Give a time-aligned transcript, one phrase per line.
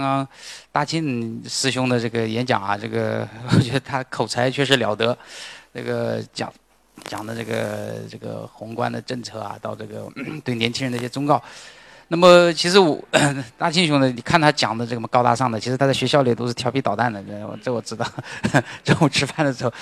[0.00, 0.28] 刚刚
[0.70, 5.16] 大庆师兄的这个演讲啊，这个 我觉得他口才确实了得，
[5.74, 6.52] 这个讲
[7.04, 10.08] 讲的这个这个宏观的政策啊，到这个
[10.44, 11.42] 对年轻人的一些忠告。
[12.10, 12.98] 那么其实我
[13.58, 18.06] 大庆兄呢，你看他讲的这么高大上的，其实他在学校里都是调皮捣蛋的，这这我知道。
[18.84, 19.72] 中午吃饭的时候，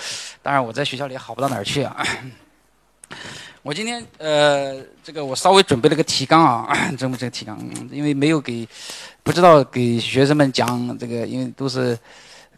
[0.43, 2.05] 当然我在学校里好不到哪儿去啊。
[3.67, 7.59] 我今天呃，这个我稍微准备了个提纲啊， 这么这个提纲，
[7.91, 8.65] 因为没有给，
[9.25, 11.99] 不知道给学生们讲这个，因为都是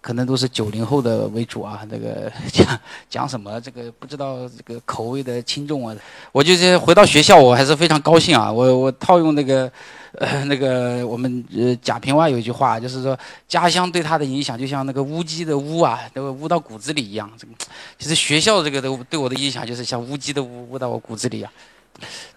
[0.09, 2.80] 可能都是九零后的为主啊， 这个讲
[3.11, 5.95] 讲什么，这个不知道这个口味的轻重啊。
[6.33, 9.71] 我就是回到学校，我还是非常高兴啊，我我套用那个。
[10.15, 17.31] 呃，那个我们呃贾平凹有一句话，就是说家乡对他的影响就像那个乌鸡的乌啊，那个乌到骨子里一样。
[17.37, 17.53] 这个
[17.98, 21.53] 其实学校这个都对我的影响就是像乌鸡的乌，乌到我骨子里啊。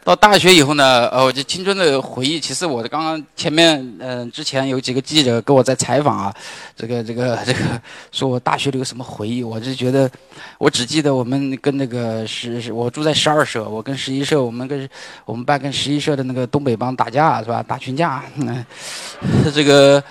[0.04, 2.40] 到大学以后呢，呃，我就青春的回忆。
[2.40, 6.34] 其实我的刚刚前面，嗯，之前有几个记者跟我在采访啊，
[6.76, 7.60] 这个这个这个，
[8.12, 9.44] 说我大学里有什么回忆？
[9.44, 10.10] 我就觉得，
[10.58, 14.90] 我只记得我们跟那个十，我住在十二社，我跟十一社，我们跟
[15.24, 17.62] 我们班跟十一社的那个东北帮打架是吧？
[17.62, 18.66] 打群架，嗯，
[19.54, 20.04] 这个。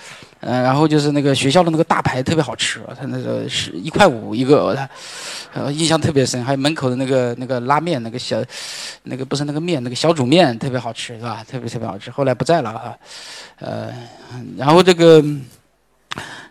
[0.42, 4.88] 嗯，然后就是那个学校的那个大排特别好吃，他那个是一块五一个，他，
[5.52, 6.42] 呃，印象特别深。
[6.42, 8.42] 还有门口的那个那个拉面，那个小，
[9.02, 11.45] 那个不是那个面，那个小煮面特别好吃，是吧？
[11.48, 12.11] 特别特别好吃。
[12.11, 12.98] 后来不在了哈，
[13.59, 13.92] 呃，
[14.56, 15.22] 然后这个，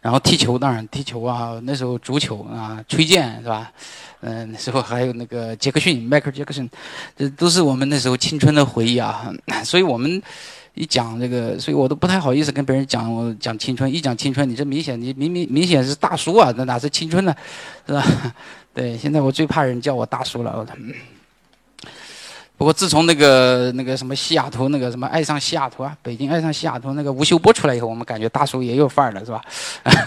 [0.01, 3.71] 然后踢球当然踢球啊，那时候足球啊，崔健是吧？
[4.21, 6.69] 嗯，那时候还有那个杰克逊，迈克尔杰克逊，
[7.15, 9.31] 这都是我们那时候青春的回忆啊。
[9.63, 10.21] 所以我们。
[10.75, 13.91] 一讲这个，所以我都不太好意思跟别人讲我讲青春。
[13.91, 17.35] 一讲青春，你这明显你明明明显是大叔啊，那哪是青春呢，
[17.85, 18.01] 是吧？
[18.73, 20.53] 对，现在我最怕人叫我大叔了。
[20.57, 20.65] 我
[22.59, 29.41] 不过自从那个那个什么西雅图那个什么爱上西雅图啊，北京爱上西雅图那个吴秀波出来以后，我们感觉大叔也有范儿了，是吧？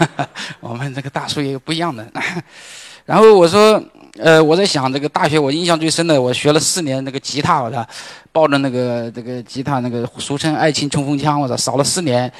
[0.61, 2.07] 我们这个大叔也有不一样的。
[3.05, 3.83] 然后我说，
[4.19, 7.83] 呃，我在想这个大学，我印象最深的，我学了四年那个吉他，我操，
[8.31, 12.31] 抱着那个这个吉他，那个俗称爱情冲锋枪，我操，扫了四年，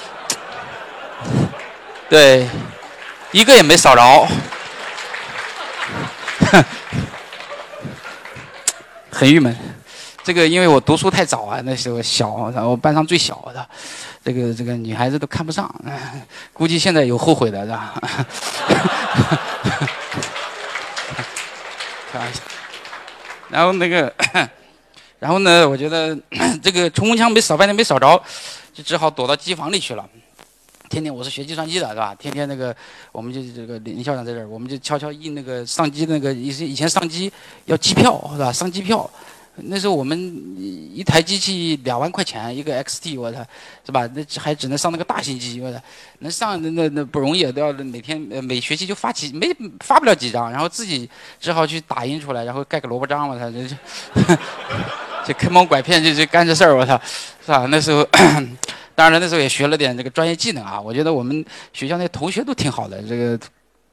[2.08, 2.48] 对，
[3.32, 4.26] 一个也没扫着，
[9.16, 9.56] 很郁闷。
[10.22, 13.66] 这个因为我读书太早啊，那时候小，然后班上最小的，
[14.22, 15.74] 这个这个女孩子都看不上，
[16.52, 17.94] 估计现在有后悔的是吧？
[22.12, 22.40] 开玩笑。
[23.48, 24.12] 然后那个，
[25.18, 25.66] 然后呢？
[25.66, 26.14] 我觉得
[26.62, 28.22] 这个冲锋枪没扫半天没扫着，
[28.74, 30.06] 就只好躲到机房里去了。
[30.88, 32.14] 天天我是学计算机的，是吧？
[32.18, 32.74] 天天那个，
[33.12, 37.32] 我们就这个林校长在这儿，我们就悄悄印那个上机那个以以前上机
[37.64, 38.52] 要机票是吧？
[38.52, 39.08] 上机票。
[39.58, 40.18] 那时候我们
[40.94, 43.38] 一台机器两万块钱一个 XT，我操，
[43.86, 44.06] 是吧？
[44.14, 45.80] 那还只能上那个大型机，我操，
[46.18, 49.48] 能上那那那不容易，都要每天每学期就发几没
[49.80, 51.08] 发不了几张，然后自己
[51.40, 54.38] 只好去打印出来，然后盖个萝卜章，我操，这这
[55.24, 57.00] 这坑蒙拐骗就就干这事儿，我操，
[57.46, 57.64] 是吧？
[57.70, 58.06] 那时候
[58.96, 60.80] 当然，那时候也学了点这个专业技能啊。
[60.80, 63.38] 我觉得我们学校那同学都挺好的，这个。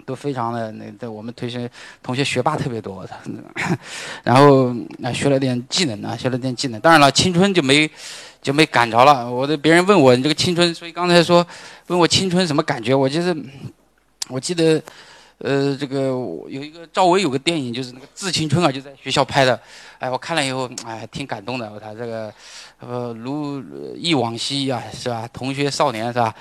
[0.06, 1.72] 都非常的那，在我们同学
[2.02, 3.08] 同学学霸特别多，
[4.22, 4.68] 然后
[5.02, 6.82] 啊学了点技能啊，学了点技能。
[6.82, 7.90] 当然了，青春就没
[8.42, 9.32] 就没赶着了。
[9.32, 11.48] 我的别人问我你这个青春，所以刚才说
[11.88, 13.34] 问我青春什么感觉，我就是
[14.28, 14.84] 我记得。
[15.44, 19.60] 呃，这个有一个赵薇有个电影，就是那个《致青春》啊，就在学校拍的。
[20.00, 21.70] 哎，我看了以后，哎，挺感动的。
[21.70, 22.34] 我操这个，
[22.80, 23.62] 呃，如
[23.98, 25.28] 忆往昔呀，是吧？
[25.34, 26.34] 同学少年是吧？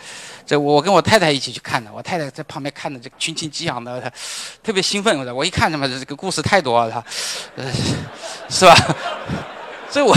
[0.47, 4.01] 这我跟我太太一起去看的，我太太在旁边看的，这群情激昂的，
[4.63, 5.19] 特别兴奋。
[5.19, 7.05] 我操我一看他妈这个故事太多了，他，
[8.49, 8.77] 是吧？
[9.91, 10.17] 所以我。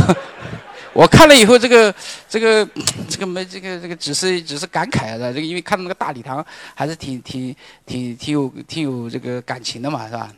[0.96, 1.94] 我看了以后，这个、
[2.30, 2.66] 这个、
[3.10, 5.34] 这个没这个、这个只是只是感慨的。
[5.34, 7.54] 这个因为看到那个大礼堂，还是挺挺
[7.86, 10.32] 挺挺有挺有这个感情的嘛，是吧？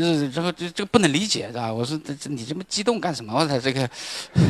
[0.00, 1.72] 就是这个这这个不能理解，是吧？
[1.72, 3.32] 我说这这你这么激动干什么？
[3.34, 3.88] 我操这个！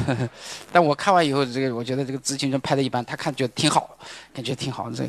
[0.73, 3.97] 但我看完以后，这个我觉得这个《致青春》拍的一般，他看觉得挺好，
[4.35, 4.91] 感觉挺好。
[4.91, 5.09] 这，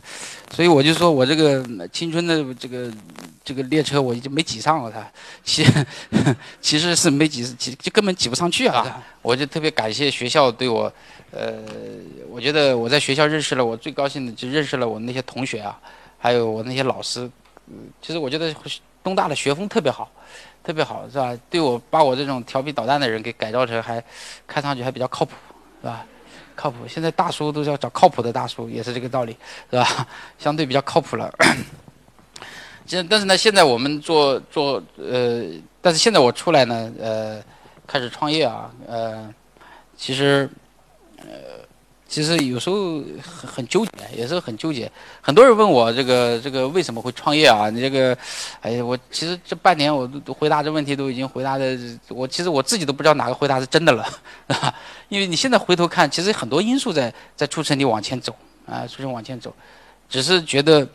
[0.53, 2.91] 所以我就说我这个青春的这个
[3.43, 5.09] 这个列车我已经没挤上了，他
[5.43, 5.65] 其
[6.61, 9.03] 其实是没挤，挤就根本挤不上去啊！
[9.23, 10.91] 我就特别感谢学校对我，
[11.31, 11.63] 呃，
[12.29, 15.79] 我觉得我在学校认识了我最高兴的，就认识了我那些同学啊，
[16.19, 17.27] 还有我那些老师。
[17.69, 18.55] 嗯，其实我觉得
[19.07, 20.11] 东大的学风特别好。
[20.63, 21.33] 特别好是吧？
[21.49, 24.03] 对我把我这种调皮捣蛋的人给改造成还
[24.45, 25.31] 看上去还比较靠谱，
[25.81, 26.05] 是吧？
[26.57, 26.85] 靠谱。
[26.85, 29.31] 现在大叔都是要找靠谱的大叔，也是这个道理，
[29.71, 30.05] 是吧？
[30.37, 31.33] 相对比较靠谱了。
[32.85, 35.45] 现但是呢，现在我们做做呃，
[35.81, 37.41] 但是现在我出来呢，呃，
[37.87, 39.33] 开始创业啊，呃，
[39.95, 40.49] 其实
[41.19, 41.65] 呃，
[42.07, 44.89] 其实有时候很很纠结，也是很纠结。
[45.21, 47.69] 很多人问我这个这个为什么会创业啊？
[47.69, 48.17] 你这个，
[48.61, 51.77] 哎呀，我其实这半年我都回答这问题都已经回答的，
[52.07, 54.07] 我其实我自己都不知道哪个回答是真的了，
[55.09, 58.33] 因为你现在回头看，其实很多因素在在促成你往前走
[58.65, 59.53] 啊，促成往前走。
[60.09, 60.85] 只是觉得，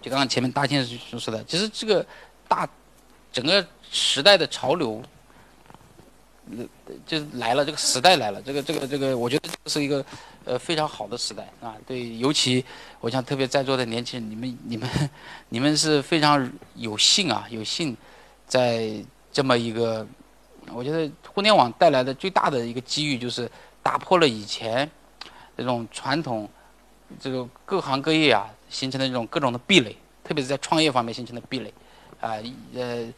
[0.00, 2.06] 就刚刚前面大庆所说的，其实这个
[2.46, 2.68] 大
[3.32, 5.02] 整个时代的潮流。
[7.06, 10.04] 就是来了，这个时代来了，这个这个这个，我觉得这是一个
[10.44, 11.76] 呃非常好的时代啊。
[11.86, 12.64] 对，尤其
[13.00, 15.10] 我想特别在座的年轻人，你们你们
[15.50, 17.96] 你们是非常有幸啊，有幸
[18.46, 18.92] 在
[19.30, 20.06] 这么一个，
[20.72, 23.50] 我觉得互联网带来的最大的一个机遇，就是
[23.82, 24.90] 打破了以前
[25.56, 26.48] 这种传统
[27.20, 31.72] 这个各行各业啊形成的这种各种的壁垒，特别是在创业方面形成的壁垒
[32.20, 32.36] 啊，
[32.74, 33.12] 呃。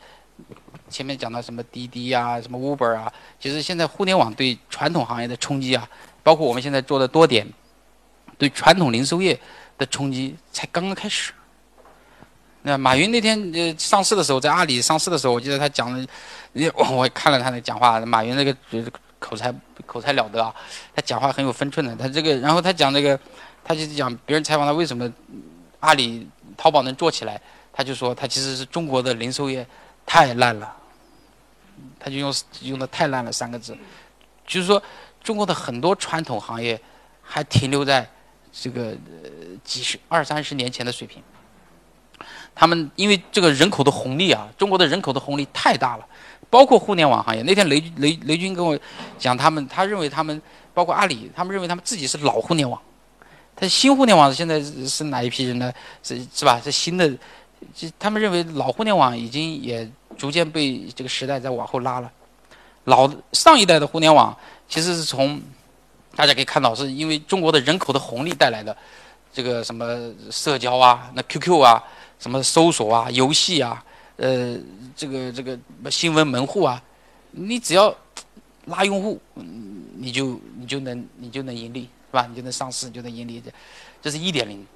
[0.91, 5.89] 前面讲到什么滴滴啊，什么 Uber 啊，其实现在互联网对传统行业的冲击啊，
[6.23, 7.47] 包括我们现在做的多点，
[8.37, 9.39] 对传统零售业
[9.79, 11.33] 的冲击才刚刚开始。
[12.63, 16.07] 那马云那天呃上市的时候，在阿里上市的时候，我记得他讲了，
[16.75, 18.55] 我我看了他的讲话，马云那个
[19.19, 19.55] 口才
[19.87, 20.53] 口才了得啊，
[20.95, 21.95] 他讲话很有分寸的。
[21.95, 23.19] 他这个，然后他讲这个，
[23.63, 25.11] 他就讲别人采访他为什么
[25.79, 27.41] 阿里淘宝能做起来，
[27.73, 29.65] 他就说他其实是中国的零售业。
[30.07, 30.77] 太烂了，
[31.99, 33.77] 他就用用的太烂了三个字，
[34.47, 34.83] 就是说
[35.23, 36.81] 中国的很多传统行业
[37.23, 38.09] 还停留在
[38.53, 38.91] 这个
[39.23, 39.31] 呃
[39.63, 41.23] 几十二三十年前的水平。
[42.55, 46.07] 他们因为这个人口的红利啊，中国的人口的红利太大了，
[46.51, 47.43] 包括互联网行业。
[47.43, 48.79] 那天雷雷雷军跟我
[49.19, 50.43] 讲，他们他认为他们
[50.75, 52.81] 包括阿里，他们认为他们自己是老互联网，
[53.55, 55.73] 他新互联网现在是哪一批人呢？
[56.03, 56.61] 是是吧？
[56.61, 57.09] 是新的，
[57.75, 59.91] 就他们认为老互联网已经也。
[60.21, 62.13] 逐渐被这个时代在往后拉了。
[62.85, 64.37] 老上一代的互联网
[64.69, 65.41] 其实是从
[66.15, 68.77] 大家可以看到，是因为中国的人口的红利带来的。
[69.33, 71.83] 这个什么社交啊，那 QQ 啊，
[72.19, 73.83] 什么搜索啊，游戏啊，
[74.17, 74.59] 呃，
[74.95, 75.59] 这个这个
[75.91, 76.83] 新闻门户啊，
[77.31, 77.95] 你只要
[78.67, 79.19] 拉用户，
[79.97, 82.27] 你就你就能你就能盈利，是吧？
[82.29, 83.41] 你就能上市，就能盈利。
[83.41, 83.51] 这
[84.03, 84.67] 这是一点零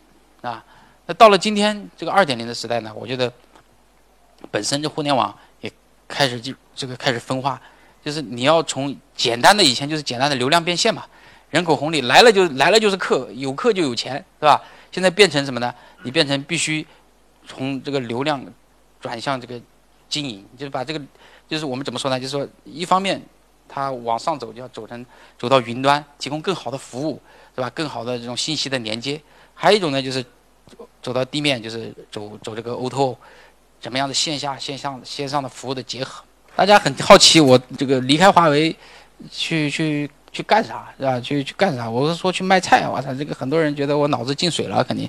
[0.41, 0.64] 啊。
[1.05, 3.31] 那到了今天这个二点零的时代呢，我觉得。
[4.50, 5.73] 本身这互联网也
[6.06, 7.61] 开始就这个开始分化，
[8.05, 11.05] 就是你要从简单的以前就是简单的流量变现嘛，
[11.50, 14.62] 人口红利来了就来了就是客，有客就有钱，是吧？
[14.91, 15.75] 现在变成什么呢？
[16.02, 16.87] 你变成必须
[17.46, 18.44] 从这个流量
[19.00, 19.61] 转向这个
[20.08, 21.00] 经营，就是把这个
[21.49, 22.19] 就是我们怎么说呢？
[22.20, 23.20] 就是说一方面
[23.69, 25.05] 它往上走就要走成
[25.38, 27.20] 走到云端，提供更好的服务，
[27.55, 27.69] 是吧？
[27.70, 29.20] 更好的这种信息的连接，
[29.55, 30.25] 还有一种呢就是
[31.02, 33.17] 走到地面，就是走走这个 O2O。
[33.84, 36.25] 什么样的线下、线上、线上的服务的结合？
[36.56, 38.75] 大家很好奇，我这个离开华为，
[39.31, 41.20] 去去去干啥，是吧？
[41.20, 41.90] 去去干啥？
[41.90, 42.88] 我是说去卖菜。
[42.88, 45.06] 我操，这个很多人觉得我脑子进水了，肯定。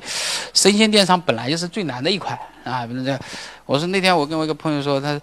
[0.54, 3.18] 生鲜电商本来就是最难的一块啊，不是这样。
[3.66, 5.18] 我说那天我跟我一个朋友说，他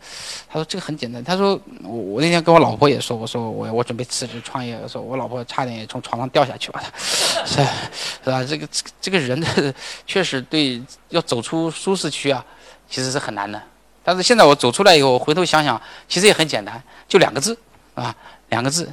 [0.49, 1.22] 他说这个很简单。
[1.22, 4.81] 他说我我那天跟我老婆也说，我说我我准备辞职创业。
[4.82, 6.82] 我说我老婆差点也从床上掉下去了，
[7.44, 7.56] 是
[8.25, 8.43] 是吧？
[8.43, 8.66] 这个
[8.99, 9.75] 这个人的
[10.06, 12.43] 确实对要走出舒适区啊。
[12.93, 13.61] 其实是很难的，
[14.05, 17.56] 但是现在我走出来以后，回头想想，其实也很简单，就两个字，
[17.94, 18.15] 啊，
[18.50, 18.87] 两个字，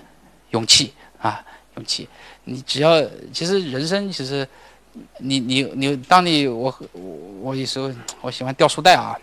[0.52, 1.44] 勇气啊，
[1.76, 2.08] 勇气。
[2.46, 3.04] 你只要，
[3.34, 4.48] 其实人生其实，
[5.18, 7.02] 你你你，当你我我
[7.42, 9.14] 我有时候我喜欢掉书袋啊，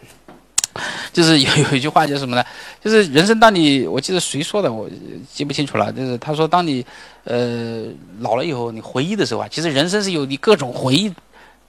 [1.11, 2.45] 就是有 有一句话叫什么呢？
[2.85, 4.87] 就是人生当你，我记得谁说的，我
[5.33, 5.91] 记不清楚了。
[5.91, 6.85] 就是他说，当你
[7.25, 7.87] 呃
[8.21, 11.11] 老了以后，你回忆的时候啊，其实人生是由你各种回忆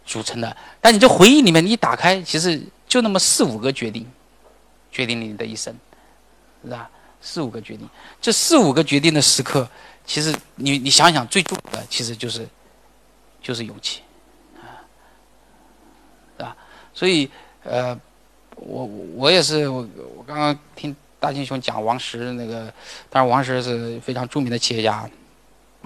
[0.05, 0.57] 组成的。
[0.81, 2.61] 但你这回忆里面，你一打开，其实。
[2.87, 4.09] 就那么四五个决定，
[4.91, 5.75] 决定了你的一生，
[6.63, 6.89] 是吧？
[7.19, 7.89] 四五个决定，
[8.21, 9.67] 这四五个决定的时刻，
[10.05, 12.47] 其实你你想想，最重要的其实就是
[13.41, 14.01] 就是勇气，
[14.55, 14.85] 啊，
[16.37, 16.55] 是吧？
[16.93, 17.29] 所以
[17.63, 17.99] 呃，
[18.55, 22.71] 我我也是我我刚刚听大金兄讲王石那个，
[23.09, 25.09] 当然王石是非常著名的企业家，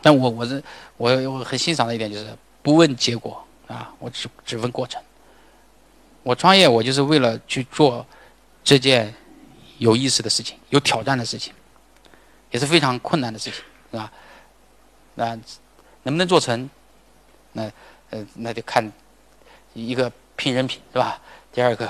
[0.04, 0.62] 但我我是
[0.98, 2.28] 我我很欣赏的一点就是
[2.62, 5.02] 不问结果啊，我只只问过程。
[6.24, 8.06] 我创业，我就是为了去做
[8.64, 9.14] 这件
[9.80, 11.52] 有意思的事情、有挑战的事情，
[12.52, 13.54] 也是非常困难的事情，
[13.92, 14.12] 是吧？
[15.16, 15.30] 那
[16.04, 16.70] 能不能做成？
[17.54, 17.64] 那
[18.12, 18.92] 呃，那就看
[19.74, 21.20] 一个拼人品，是吧？
[21.52, 21.90] 第二个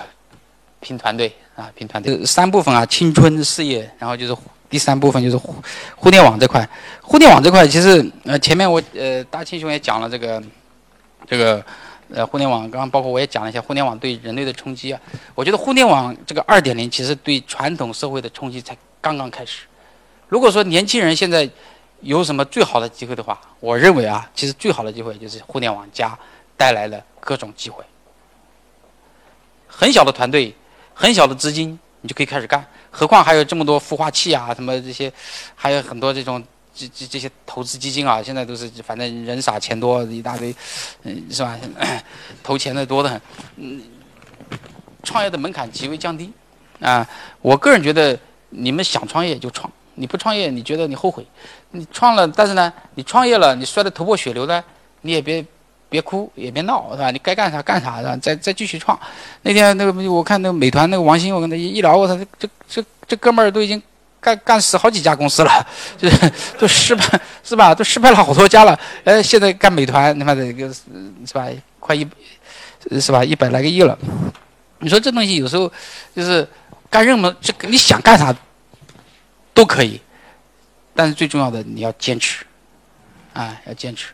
[0.80, 2.26] 拼团队啊，拼团队。
[2.26, 4.36] 三部分啊，青春事业，然后就是
[4.70, 5.54] 第三部分就是互
[5.96, 6.68] 互联网这块。
[7.02, 10.42] 互联网这块其实呃，前面我呃大青兄也讲了这个
[11.28, 11.64] 这个。
[12.14, 15.00] 呃，互联网刚刚包括我也讲了一下互联网对人类的冲击啊。
[15.34, 19.66] 我觉得互联网这个二点零其实对传统社会的冲击才刚刚开始。
[20.28, 21.50] 如果说年轻人现在
[22.02, 26.18] 有什么最好的机会的话，我认为啊，其实最好的机会就是互联网加
[26.58, 27.84] 带来的各种机会。
[29.68, 30.54] 很小的团队，
[30.94, 32.66] 很小的资金，你就可以开始干。
[32.90, 35.12] 何况还有这么多孵化器啊，什么这些，
[35.56, 40.56] 还有很多这种这这这些投资基金啊，现在都是反正人傻钱多一大堆，
[41.04, 41.58] 嗯，是吧？
[42.44, 43.22] 投钱的多的很，
[43.58, 43.82] 嗯，
[45.04, 46.32] 创业的门槛极为降低
[46.80, 47.08] 啊。
[47.42, 48.18] 我个人觉得，
[48.50, 51.26] 你们想创业就创，你不创业你觉得你后悔，
[51.72, 54.64] 你创了，但是呢，你创业了，你摔得头破血流的，
[55.02, 55.46] 你也别。
[55.92, 57.12] 别哭也别闹，是吧？
[57.12, 58.16] 你该干啥干啥，是吧？
[58.16, 58.98] 再再继续创。
[59.42, 63.84] 那天那个我看那个美团那个王兴，我跟他一聊，我操，这这这哥们儿都已经
[64.22, 67.04] 干干死好几家公司了，就是都失败
[67.44, 67.74] 是吧？
[67.74, 68.80] 都失败了好多家了。
[69.04, 71.48] 哎，现在干美团，他妈的一个是吧？
[71.80, 72.08] 快一
[73.00, 73.26] 是吧？
[73.26, 73.98] 一百来个亿了。
[74.78, 75.72] 你说这东西有时候
[76.16, 76.48] 就是
[76.90, 78.34] 干任何这个你想干啥
[79.54, 80.00] 都可以，
[80.96, 82.46] 但是最重要的你要坚持，
[83.34, 84.08] 啊，要坚持。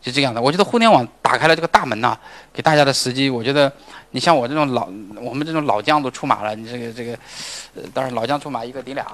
[0.00, 2.16] 就这样的，我觉得互联网打开了这个大门呐，
[2.54, 3.28] 给大家的时机。
[3.28, 3.70] 我觉得，
[4.12, 4.88] 你像我这种老，
[5.20, 7.12] 我们这种老将都出马了，你这个这个，
[7.74, 9.06] 呃，当然老将出马一个顶俩，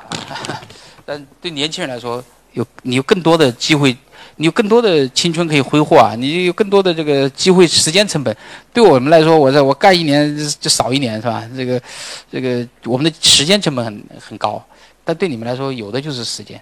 [1.04, 3.96] 但对年轻人来说，有你有更多的机会，
[4.36, 8.34] 你有更多的青春可以挥霍啊，你有更多的这个机会，时间成本。
[8.72, 11.42] 对我们来说，我这我干一年就少一年是吧？
[11.56, 11.82] 这个
[12.30, 14.64] 这个我们的时间成本很很高，
[15.04, 16.56] 但对你们来说，有的就是时间，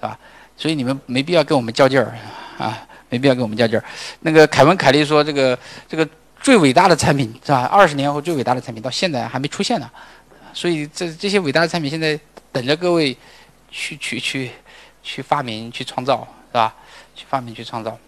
[0.00, 0.18] 是吧？
[0.56, 2.18] 所以你们没必要跟我们较劲儿
[2.58, 2.84] 啊。
[3.12, 3.84] 没必要跟我们较劲儿。
[4.20, 6.08] 那个凯文·凯利说：“这个这个
[6.40, 7.64] 最伟大的产品是吧？
[7.66, 9.90] 二十年后最伟大的产品到现在还没出现呢。
[10.54, 12.18] 所以这这些伟大的产品现在
[12.50, 13.14] 等着各位
[13.70, 14.50] 去去去
[15.02, 16.74] 去发明、去创造，是吧？
[17.14, 17.98] 去发明、去创造。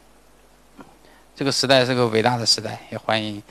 [1.37, 3.43] 这个时代是个伟大的时代，也欢迎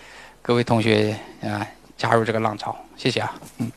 [0.41, 2.75] 各位同学啊加入这个浪潮。
[2.98, 3.72] 谢谢啊，嗯。”